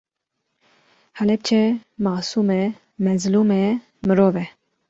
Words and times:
Helepçe 1.13 1.79
masum 1.99 2.49
e, 2.51 2.75
mezlum 2.99 3.51
e, 3.51 3.63
mirov 4.05 4.35
e 4.43 4.45